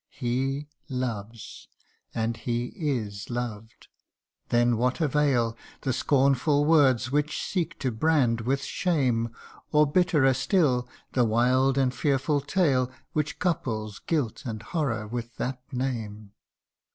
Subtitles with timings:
[0.09, 1.67] He loves
[2.11, 3.87] and he is loved!
[4.49, 9.27] then what avail The scornful words which seek to brand with shame?
[9.29, 9.87] 6 THE UNDYING ONE.
[9.87, 15.61] Or bitterer still, the wild and fearful tale Which couples guilt and horror with that
[15.71, 16.31] name